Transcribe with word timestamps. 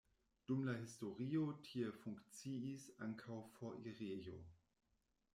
Dum 0.51 0.61
la 0.67 0.73
historio 0.83 1.41
tie 1.67 1.91
funkciis 2.05 2.85
ankaŭ 3.07 3.37
foirejo. 3.59 4.39